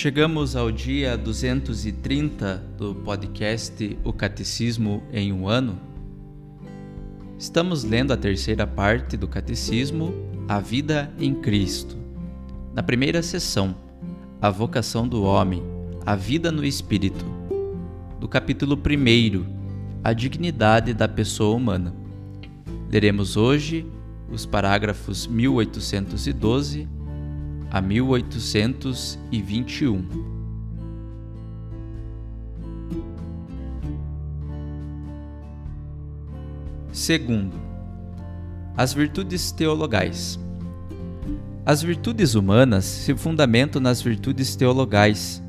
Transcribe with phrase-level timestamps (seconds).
[0.00, 5.76] Chegamos ao dia 230 do podcast O Catecismo em um ano
[7.36, 10.14] Estamos lendo a terceira parte do Catecismo,
[10.48, 11.96] A Vida em Cristo.
[12.72, 13.74] Na primeira sessão,
[14.40, 15.64] A Vocação do Homem,
[16.06, 17.24] A Vida no Espírito.
[18.20, 19.44] Do capítulo 1,
[20.04, 21.92] A Dignidade da Pessoa Humana.
[22.88, 23.84] Leremos hoje
[24.30, 26.97] os parágrafos 1812
[27.70, 30.04] a 1821.
[36.92, 37.56] Segundo,
[38.76, 40.38] as virtudes teologais.
[41.64, 45.42] As virtudes humanas se fundamentam nas virtudes teologais,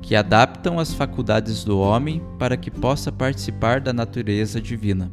[0.00, 5.12] que adaptam as faculdades do homem para que possa participar da natureza divina.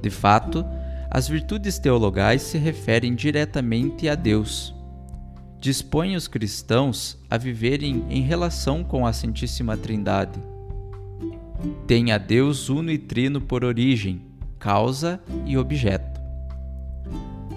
[0.00, 0.64] De fato,
[1.10, 4.74] as virtudes teologais se referem diretamente a Deus.
[5.64, 10.38] Dispõem os cristãos a viverem em relação com a Santíssima Trindade.
[11.86, 14.20] Tem a Deus uno e trino por origem
[14.58, 16.20] causa e objeto.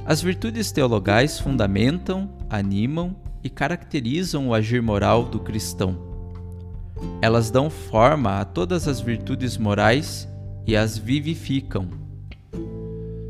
[0.06, 3.14] As virtudes teologais fundamentam, animam
[3.44, 5.98] e caracterizam o agir moral do cristão.
[7.22, 10.26] Elas dão forma a todas as virtudes morais
[10.66, 11.90] e as vivificam.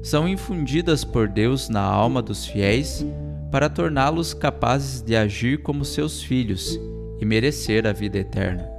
[0.03, 3.03] São infundidas por Deus na alma dos fiéis
[3.51, 6.79] para torná-los capazes de agir como seus filhos
[7.19, 8.77] e merecer a vida eterna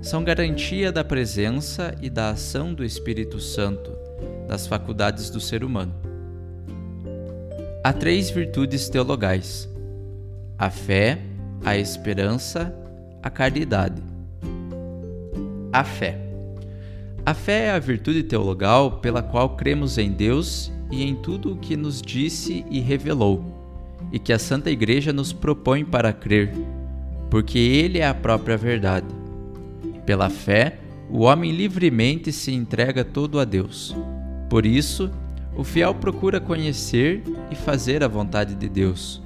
[0.00, 3.90] são garantia da presença e da ação do Espírito Santo
[4.46, 5.94] das faculdades do ser humano.
[7.84, 9.68] Há três virtudes teologais:
[10.56, 11.18] a fé,
[11.64, 12.74] a esperança,
[13.22, 14.02] a caridade.
[15.72, 16.18] A fé.
[17.26, 21.56] A fé é a virtude teologal pela qual cremos em Deus e em tudo o
[21.56, 23.44] que nos disse e revelou,
[24.12, 26.52] e que a Santa Igreja nos propõe para crer,
[27.30, 29.06] porque Ele é a própria verdade.
[30.06, 30.78] Pela fé,
[31.10, 33.94] o homem livremente se entrega todo a Deus.
[34.48, 35.10] Por isso,
[35.56, 39.22] o fiel procura conhecer e fazer a vontade de Deus.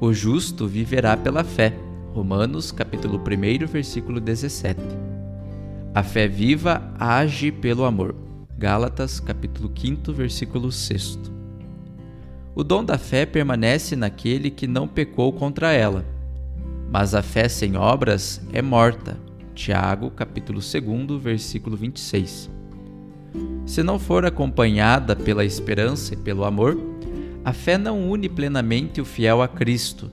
[0.00, 1.74] O justo viverá pela fé.
[2.14, 4.80] Romanos capítulo 1, versículo 17.
[5.94, 8.23] A fé viva age pelo amor.
[8.64, 11.18] Gálatas capítulo 5, versículo 6.
[12.54, 16.02] O dom da fé permanece naquele que não pecou contra ela.
[16.90, 19.18] Mas a fé sem obras é morta.
[19.54, 22.50] Tiago, capítulo 2, versículo 26.
[23.66, 26.78] Se não for acompanhada pela esperança e pelo amor,
[27.44, 30.10] a fé não une plenamente o fiel a Cristo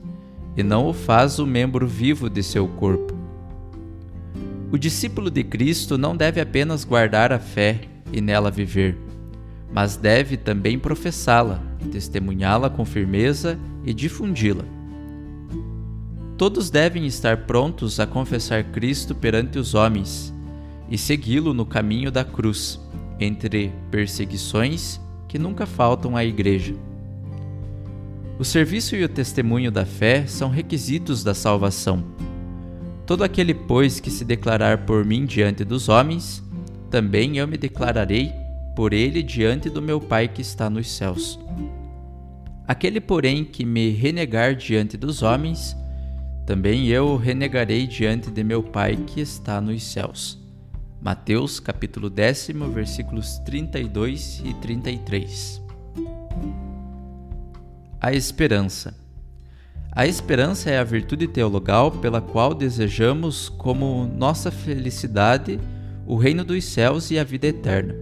[0.54, 3.16] e não o faz o membro vivo de seu corpo.
[4.70, 8.96] O discípulo de Cristo não deve apenas guardar a fé e nela viver,
[9.72, 14.64] mas deve também professá-la, testemunhá-la com firmeza e difundi-la.
[16.36, 20.32] Todos devem estar prontos a confessar Cristo perante os homens
[20.90, 22.80] e segui-lo no caminho da cruz,
[23.18, 26.74] entre perseguições que nunca faltam à Igreja.
[28.38, 32.04] O serviço e o testemunho da fé são requisitos da salvação.
[33.06, 36.42] Todo aquele, pois, que se declarar por mim diante dos homens,
[36.92, 38.34] também eu me declararei
[38.76, 41.40] por ele diante do meu Pai que está nos céus.
[42.68, 45.74] Aquele, porém, que me renegar diante dos homens,
[46.44, 50.38] também eu o renegarei diante de meu Pai que está nos céus.
[51.00, 55.62] Mateus capítulo 10, versículos 32 e 33.
[57.98, 58.94] A esperança.
[59.90, 65.58] A esperança é a virtude teologal pela qual desejamos como nossa felicidade
[66.06, 67.94] o reino dos céus e a vida eterna,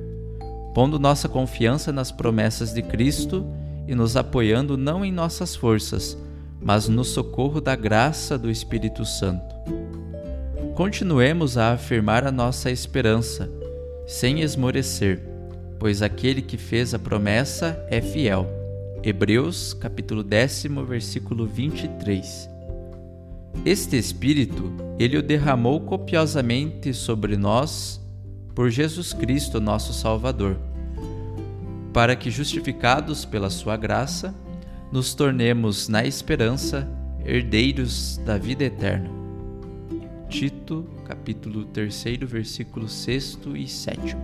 [0.74, 3.46] pondo nossa confiança nas promessas de Cristo
[3.86, 6.16] e nos apoiando não em nossas forças,
[6.60, 9.54] mas no socorro da graça do Espírito Santo.
[10.74, 13.50] Continuemos a afirmar a nossa esperança,
[14.06, 15.20] sem esmorecer,
[15.78, 18.46] pois aquele que fez a promessa é fiel.
[19.02, 22.49] Hebreus, capítulo 10, versículo 23.
[23.64, 28.00] Este Espírito, ele o derramou copiosamente sobre nós
[28.54, 30.58] por Jesus Cristo, nosso Salvador,
[31.92, 34.34] para que, justificados pela Sua graça,
[34.90, 36.88] nos tornemos, na esperança,
[37.24, 39.10] herdeiros da vida eterna.
[40.28, 44.16] Tito, capítulo 3, versículos 6 e 7.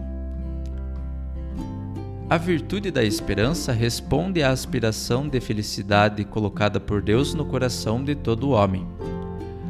[2.28, 8.16] A virtude da esperança responde à aspiração de felicidade colocada por Deus no coração de
[8.16, 8.95] todo homem.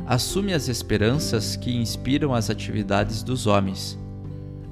[0.07, 3.99] Assume as esperanças que inspiram as atividades dos homens,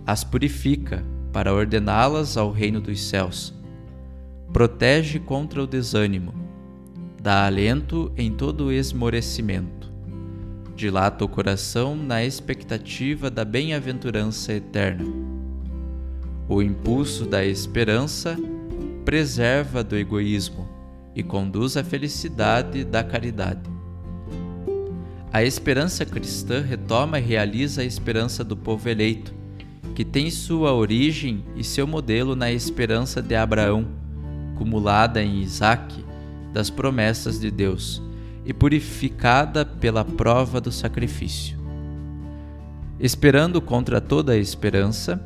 [0.07, 3.53] as purifica para ordená-las ao reino dos céus,
[4.53, 6.33] protege contra o desânimo,
[7.21, 9.85] dá alento em todo o esmorecimento
[10.75, 15.05] dilata o coração na expectativa da bem-aventurança eterna.
[16.49, 18.37] O impulso da esperança
[19.05, 20.69] preserva do egoísmo
[21.15, 23.74] e conduz à felicidade da caridade.
[25.35, 29.35] A esperança cristã retoma e realiza a esperança do povo eleito,
[29.93, 33.85] que tem sua origem e seu modelo na esperança de Abraão,
[34.57, 36.05] cumulada em Isaque,
[36.53, 38.01] das promessas de Deus
[38.47, 41.59] e purificada pela prova do sacrifício.
[43.01, 45.21] Esperando contra toda a esperança,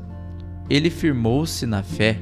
[0.70, 2.18] ele firmou-se na fé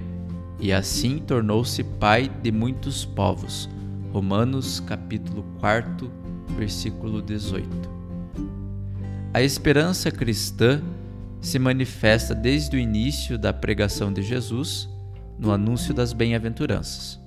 [0.58, 3.70] e assim tornou-se pai de muitos povos.
[4.12, 6.25] Romanos capítulo 4,
[6.56, 7.69] versículo 18.
[9.32, 10.82] A esperança cristã
[11.41, 14.88] se manifesta desde o início da pregação de Jesus
[15.38, 17.20] no anúncio das bem-aventuranças.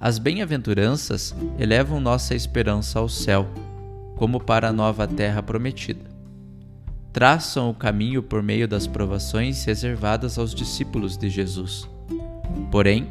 [0.00, 3.46] As bem-aventuranças elevam nossa esperança ao céu,
[4.16, 6.10] como para a nova terra prometida.
[7.12, 11.86] Traçam o caminho por meio das provações reservadas aos discípulos de Jesus.
[12.70, 13.06] Porém,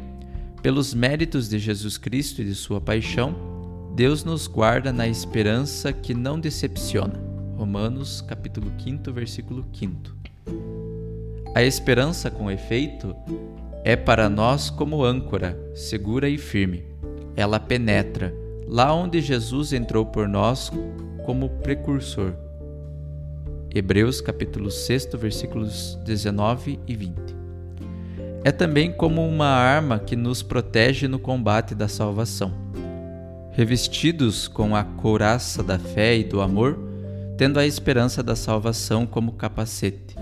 [0.62, 3.49] pelos méritos de Jesus Cristo e de sua paixão,
[3.94, 7.14] Deus nos guarda na esperança que não decepciona.
[7.56, 9.92] Romanos capítulo 5, versículo 5.
[11.54, 13.14] A esperança, com efeito,
[13.84, 16.84] é para nós como âncora, segura e firme.
[17.36, 18.32] Ela penetra
[18.66, 20.70] lá onde Jesus entrou por nós
[21.26, 22.32] como precursor.
[23.74, 27.14] Hebreus capítulo 6, versículos 19 e 20.
[28.44, 32.70] É também como uma arma que nos protege no combate da salvação.
[33.52, 36.78] Revestidos com a couraça da fé e do amor,
[37.36, 40.14] tendo a esperança da salvação como capacete.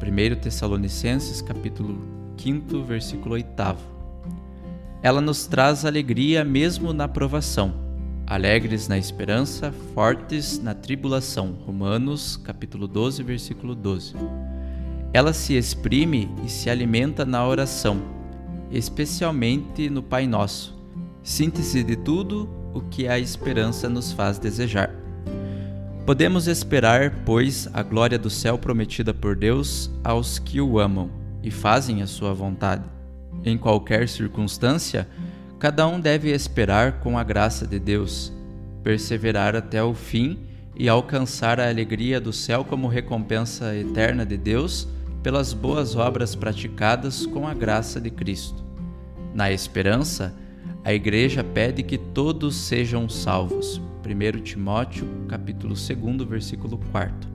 [0.00, 1.98] 1 Tessalonicenses capítulo
[2.36, 3.48] 5, versículo 8.
[5.02, 7.74] Ela nos traz alegria mesmo na provação,
[8.28, 11.56] alegres na esperança, fortes na tribulação.
[11.66, 14.14] Romanos, capítulo 12, versículo 12.
[15.12, 18.00] Ela se exprime e se alimenta na oração,
[18.70, 20.80] especialmente no Pai Nosso,
[21.22, 24.90] síntese de tudo o que a esperança nos faz desejar.
[26.04, 31.10] Podemos esperar, pois, a glória do céu prometida por Deus aos que o amam
[31.42, 32.84] e fazem a sua vontade.
[33.44, 35.08] Em qualquer circunstância,
[35.58, 38.32] cada um deve esperar com a graça de Deus,
[38.82, 40.40] perseverar até o fim
[40.74, 44.88] e alcançar a alegria do céu como recompensa eterna de Deus
[45.22, 48.64] pelas boas obras praticadas com a graça de Cristo.
[49.32, 50.34] Na esperança,
[50.84, 53.80] a igreja pede que todos sejam salvos.
[54.04, 57.30] 1 Timóteo, capítulo 2, versículo 4.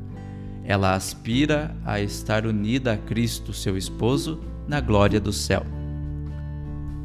[0.65, 5.65] Ela aspira a estar unida a Cristo, seu esposo, na glória do céu.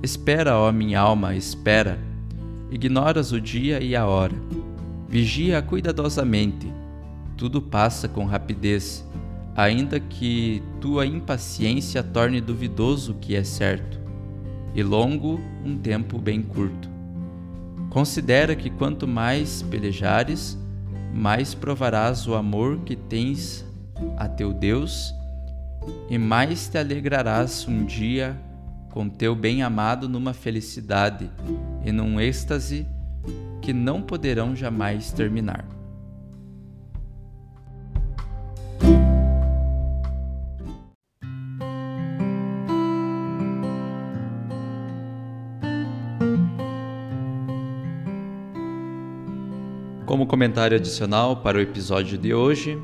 [0.03, 1.97] Espera, ó minha alma, espera.
[2.73, 4.35] Ignoras o dia e a hora.
[5.09, 6.73] Vigia cuidadosamente.
[7.37, 9.09] Tudo passa com rapidez,
[9.55, 14.01] ainda que tua impaciência torne duvidoso o que é certo,
[14.75, 16.91] e longo um tempo bem curto.
[17.91, 20.59] Considera que quanto mais pelejares,
[21.13, 23.67] mais provarás o amor que tens
[24.17, 25.15] a teu Deus
[26.09, 28.39] e mais te alegrarás um dia
[28.91, 31.31] com teu bem-amado numa felicidade
[31.85, 32.87] e num êxtase
[33.61, 35.65] que não poderão jamais terminar.
[50.33, 52.81] Comentário adicional para o episódio de hoje,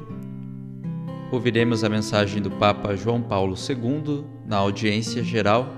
[1.33, 5.75] ouviremos a mensagem do Papa João Paulo II na audiência geral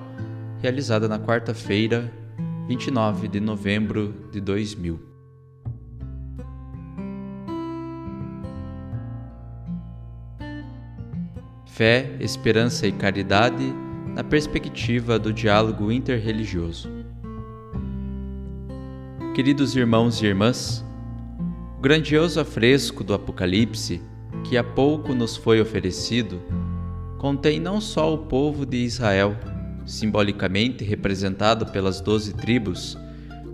[0.60, 2.12] realizada na quarta-feira,
[2.66, 5.00] 29 de novembro de 2000.
[11.66, 13.72] Fé, esperança e caridade
[14.08, 16.90] na perspectiva do diálogo interreligioso.
[19.36, 20.84] Queridos irmãos e irmãs,
[21.80, 24.02] o grandioso afresco do Apocalipse,
[24.44, 26.38] que há pouco nos foi oferecido,
[27.16, 29.34] contém não só o povo de Israel,
[29.86, 32.98] simbolicamente representado pelas doze tribos,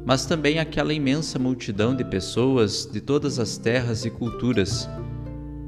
[0.04, 4.88] mas também aquela imensa multidão de pessoas de todas as terras e culturas,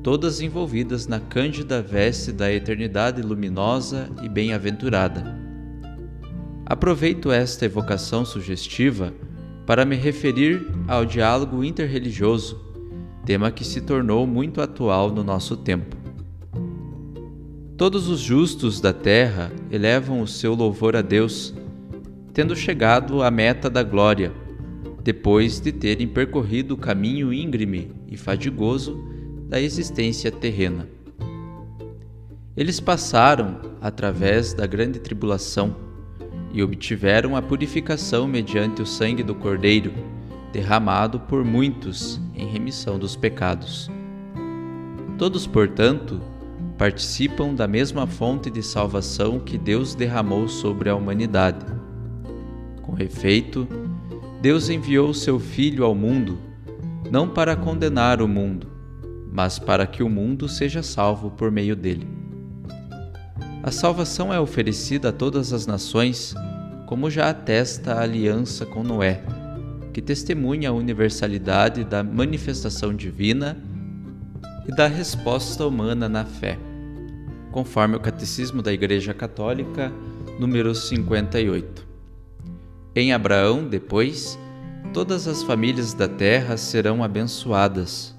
[0.02, 5.38] todas envolvidas na cândida veste da eternidade luminosa e bem-aventurada.
[6.66, 9.14] Aproveito esta evocação sugestiva
[9.68, 12.58] para me referir ao diálogo interreligioso,
[13.26, 15.94] tema que se tornou muito atual no nosso tempo.
[17.76, 21.52] Todos os justos da terra elevam o seu louvor a Deus,
[22.32, 24.32] tendo chegado à meta da glória,
[25.04, 28.98] depois de terem percorrido o caminho íngreme e fadigoso
[29.50, 30.88] da existência terrena.
[32.56, 35.87] Eles passaram através da grande tribulação
[36.52, 39.92] e obtiveram a purificação mediante o sangue do Cordeiro,
[40.52, 43.90] derramado por muitos em remissão dos pecados.
[45.18, 46.20] Todos, portanto,
[46.78, 51.66] participam da mesma fonte de salvação que Deus derramou sobre a humanidade.
[52.82, 53.66] Com efeito,
[54.40, 56.38] Deus enviou seu Filho ao mundo,
[57.10, 58.68] não para condenar o mundo,
[59.30, 62.17] mas para que o mundo seja salvo por meio dele.
[63.62, 66.34] A salvação é oferecida a todas as nações,
[66.86, 69.22] como já atesta a aliança com Noé,
[69.92, 73.56] que testemunha a universalidade da manifestação divina
[74.66, 76.58] e da resposta humana na fé
[77.50, 79.92] conforme o Catecismo da Igreja Católica,
[80.38, 81.86] número 58.
[82.94, 84.38] Em Abraão, depois,
[84.92, 88.14] todas as famílias da terra serão abençoadas.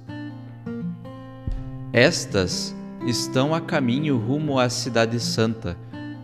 [1.93, 2.75] Estas
[3.05, 5.77] estão a caminho rumo à Cidade Santa,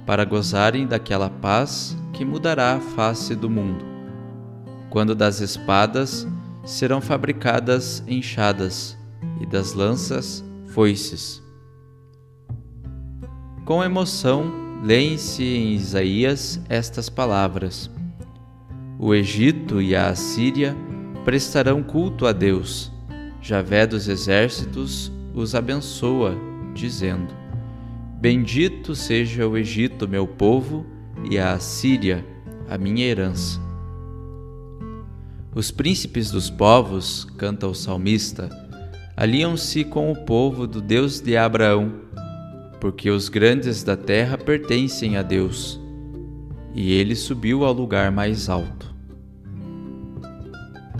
[0.05, 3.83] para gozarem daquela paz que mudará a face do mundo.
[4.89, 6.27] Quando das espadas
[6.63, 8.97] serão fabricadas enxadas,
[9.39, 11.43] e das lanças foices.
[13.65, 14.51] Com emoção,
[14.83, 17.89] leem-se em Isaías estas palavras:
[18.99, 20.75] O Egito e a Assíria
[21.23, 22.91] prestarão culto a Deus.
[23.41, 26.35] Javé dos exércitos os abençoa,
[26.75, 27.33] dizendo:
[28.21, 30.85] Bendito seja o Egito, meu povo,
[31.29, 32.23] e a Assíria,
[32.69, 33.59] a minha herança.
[35.55, 38.49] Os príncipes dos povos, canta o salmista,
[39.17, 42.05] aliam-se com o povo do Deus de Abraão
[42.85, 45.79] porque os grandes da terra pertencem a Deus,
[46.71, 48.93] e ele subiu ao lugar mais alto.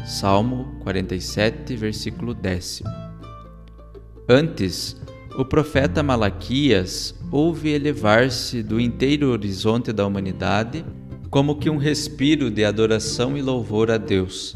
[0.03, 2.81] Salmo 47, versículo 10.
[4.27, 4.99] Antes,
[5.37, 10.85] o profeta Malaquias ouve elevar-se do inteiro horizonte da humanidade
[11.29, 14.55] como que um respiro de adoração e louvor a Deus.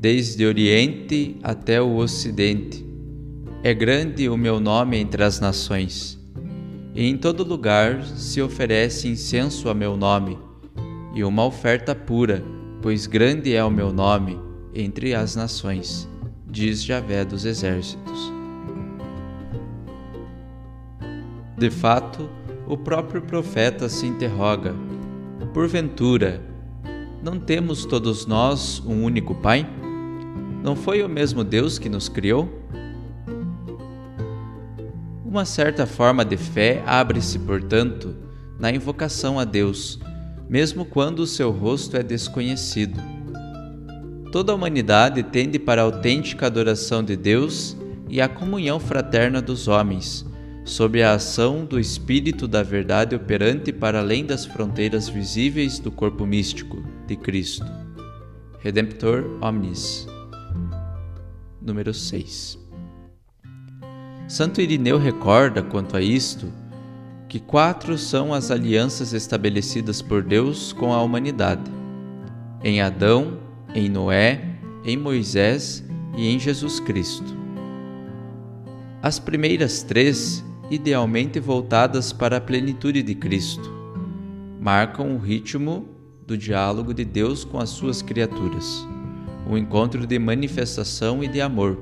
[0.00, 2.84] Desde Oriente até o Ocidente,
[3.62, 6.18] é grande o meu nome entre as nações,
[6.92, 10.36] e em todo lugar se oferece incenso a meu nome,
[11.14, 12.42] e uma oferta pura,
[12.82, 14.38] pois grande é o meu nome
[14.74, 16.08] entre as nações,
[16.50, 18.35] diz Javé dos exércitos.
[21.58, 22.28] De fato,
[22.66, 24.74] o próprio profeta se interroga:
[25.56, 26.42] Porventura,
[27.22, 29.66] não temos todos nós um único Pai?
[30.62, 32.46] Não foi o mesmo Deus que nos criou?
[35.24, 38.14] Uma certa forma de fé abre-se, portanto,
[38.60, 39.98] na invocação a Deus,
[40.46, 43.00] mesmo quando o seu rosto é desconhecido.
[44.30, 47.74] Toda a humanidade tende para a autêntica adoração de Deus
[48.10, 50.26] e a comunhão fraterna dos homens,
[50.66, 56.26] sob a ação do Espírito da Verdade operante para além das fronteiras visíveis do corpo
[56.26, 57.64] místico de Cristo.
[58.58, 60.08] Redemptor Omnis.
[61.62, 62.58] Número 6.
[64.26, 66.52] Santo Irineu recorda quanto a isto
[67.28, 71.70] que quatro são as alianças estabelecidas por Deus com a humanidade:
[72.64, 73.38] em Adão,
[73.72, 75.84] em Noé, em Moisés
[76.16, 77.36] e em Jesus Cristo.
[79.00, 83.70] As primeiras três, idealmente voltadas para a plenitude de Cristo,
[84.60, 85.88] marcam o ritmo
[86.26, 88.86] do diálogo de Deus com as suas criaturas,
[89.48, 91.78] um encontro de manifestação e de amor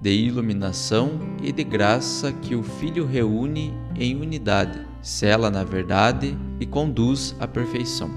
[0.00, 6.64] de iluminação e de graça que o Filho reúne em unidade, cela na verdade e
[6.64, 8.10] conduz à perfeição.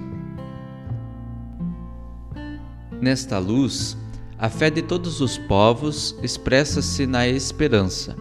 [3.02, 3.98] Nesta luz,
[4.40, 8.16] a fé de todos os povos expressa-se na esperança.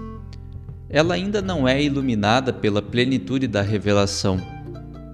[0.92, 4.38] Ela ainda não é iluminada pela plenitude da revelação,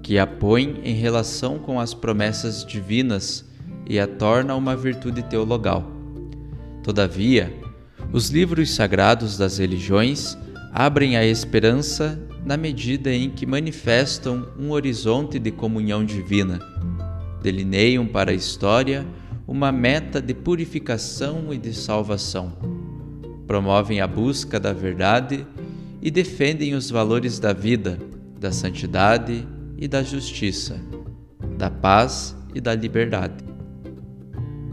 [0.02, 3.44] que a põe em relação com as promessas divinas
[3.88, 5.88] e a torna uma virtude teologal.
[6.82, 7.54] Todavia,
[8.12, 10.36] os livros sagrados das religiões
[10.72, 16.58] abrem a esperança na medida em que manifestam um horizonte de comunhão divina,
[17.40, 19.06] delineiam para a história
[19.46, 22.52] uma meta de purificação e de salvação,
[23.46, 25.46] promovem a busca da verdade
[26.00, 27.98] e defendem os valores da vida,
[28.38, 30.80] da santidade e da justiça,
[31.56, 33.44] da paz e da liberdade.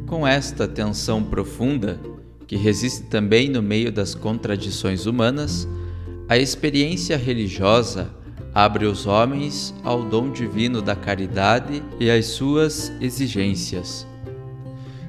[0.07, 1.99] Com esta tensão profunda,
[2.47, 5.67] que resiste também no meio das contradições humanas,
[6.29, 8.09] a experiência religiosa
[8.53, 14.07] abre os homens ao dom divino da caridade e às suas exigências.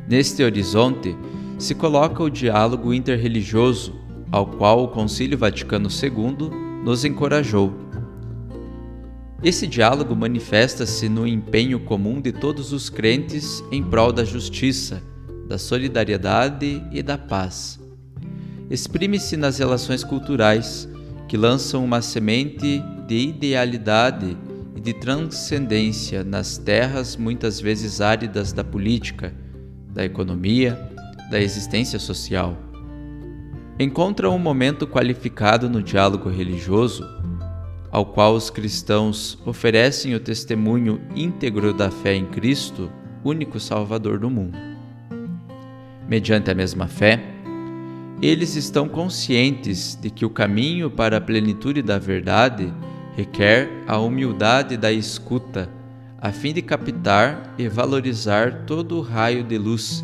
[0.08, 1.16] Neste horizonte
[1.58, 3.94] se coloca o diálogo interreligioso,
[4.37, 6.50] ao qual o Concílio Vaticano II
[6.85, 7.73] nos encorajou.
[9.43, 15.02] Esse diálogo manifesta-se no empenho comum de todos os crentes em prol da justiça,
[15.49, 17.81] da solidariedade e da paz.
[18.69, 20.87] Exprime-se nas relações culturais,
[21.26, 24.37] que lançam uma semente de idealidade
[24.76, 29.33] e de transcendência nas terras muitas vezes áridas da política,
[29.95, 30.78] da economia,
[31.31, 32.65] da existência social.
[33.78, 37.04] Encontra um momento qualificado no diálogo religioso,
[37.90, 42.90] ao qual os cristãos oferecem o testemunho íntegro da fé em Cristo,
[43.23, 44.56] único Salvador do mundo.
[46.09, 47.23] Mediante a mesma fé,
[48.23, 52.73] eles estão conscientes de que o caminho para a plenitude da verdade
[53.14, 55.68] requer a humildade da escuta,
[56.18, 60.03] a fim de captar e valorizar todo o raio de luz,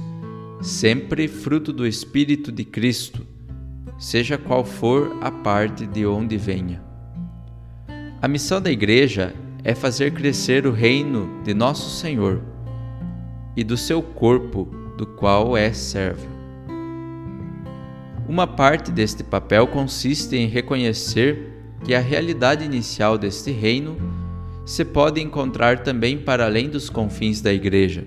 [0.60, 3.31] sempre fruto do Espírito de Cristo,
[4.02, 6.82] seja qual for a parte de onde venha.
[8.20, 12.42] A missão da Igreja é fazer crescer o reino de Nosso Senhor
[13.56, 14.64] e do seu corpo,
[14.98, 16.26] do qual é servo.
[18.28, 21.52] Uma parte deste papel consiste em reconhecer
[21.84, 23.96] que a realidade inicial deste reino
[24.66, 28.04] se pode encontrar também para além dos confins da Igreja,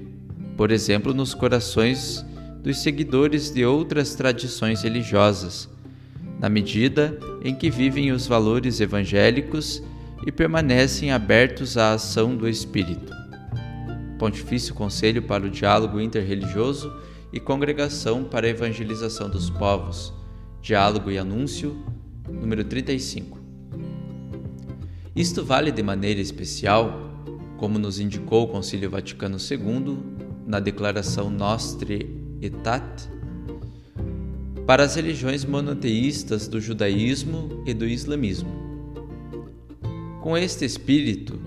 [0.57, 2.25] por exemplo, nos corações
[2.61, 5.73] dos seguidores de outras tradições religiosas,
[6.39, 9.81] na medida em que vivem os valores evangélicos
[10.25, 13.13] e permanecem abertos à ação do Espírito.
[14.17, 16.91] Pontifício Conselho para o Diálogo Interreligioso
[17.31, 20.13] e Congregação para a Evangelização dos Povos,
[20.61, 21.75] Diálogo e Anúncio,
[22.29, 23.37] número 35.
[25.15, 27.23] Isto vale de maneira especial,
[27.57, 29.97] como nos indicou o Concílio Vaticano II
[30.45, 33.09] na Declaração Nostri Aetate,
[34.65, 38.49] para as religiões monoteístas do judaísmo e do islamismo.
[40.21, 41.39] Com este espírito,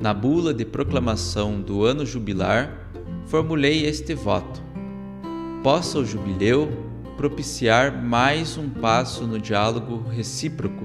[0.00, 2.90] na bula de proclamação do ano jubilar,
[3.26, 4.66] formulei este voto
[5.66, 6.68] possa o jubileu
[7.16, 10.84] propiciar mais um passo no diálogo recíproco,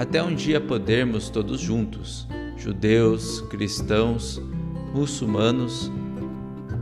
[0.00, 4.42] até um dia podermos todos juntos, judeus, cristãos,
[4.92, 5.92] muçulmanos,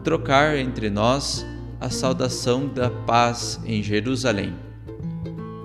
[0.02, 1.44] trocar entre nós
[1.82, 4.54] a saudação da paz em Jerusalém.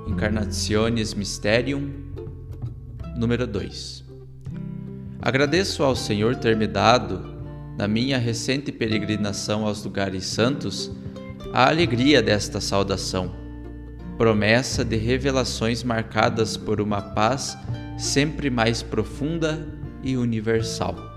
[0.08, 1.92] Encarnationes Mysterium,
[3.16, 4.04] número 2.
[5.22, 7.24] Agradeço ao Senhor ter me dado,
[7.78, 10.92] na minha recente peregrinação aos lugares santos,
[11.54, 13.36] a alegria desta saudação,
[14.18, 17.56] promessa de revelações marcadas por uma paz
[17.96, 19.68] sempre mais profunda
[20.02, 21.17] e universal.